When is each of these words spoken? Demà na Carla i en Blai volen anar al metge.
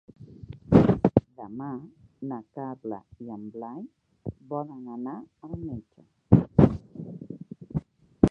Demà 1.39 1.67
na 2.31 2.37
Carla 2.59 2.97
i 3.25 3.29
en 3.35 3.43
Blai 3.57 3.85
volen 4.55 4.87
anar 4.95 5.15
al 5.49 5.55
metge. 5.65 6.75